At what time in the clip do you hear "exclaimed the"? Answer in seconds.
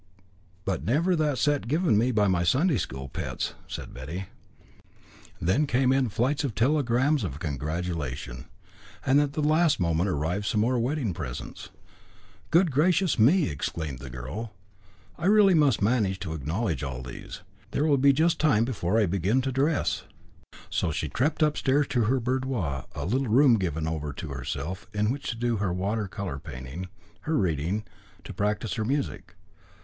13.51-14.09